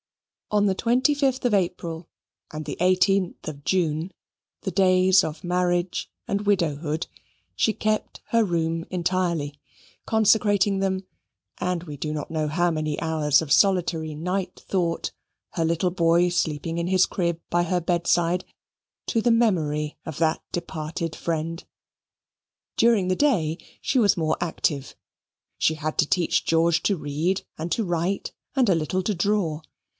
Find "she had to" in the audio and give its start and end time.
25.59-26.07